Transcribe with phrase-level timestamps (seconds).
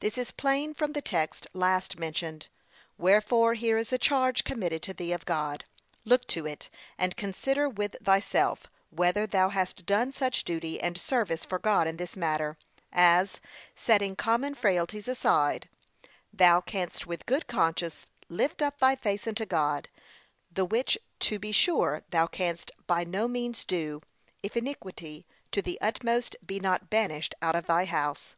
[0.00, 2.46] This is plain from the text last mentioned;
[2.98, 5.64] wherefore here is a charge committed to thee of God.
[6.04, 11.44] Look to it, and consider with thyself, whether thou hast done such duty and service
[11.44, 12.56] for God in this matter,
[12.92, 13.40] as,
[13.74, 15.68] setting common frailties aside,
[16.32, 19.88] thou canst with good conscience lift up thy face unto God;
[20.52, 24.00] the which to be sure thou canst by no means do,
[24.44, 28.36] if iniquity, to the utmost, be not banished out of thy house.